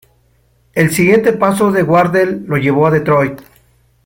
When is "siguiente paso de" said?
0.89-1.83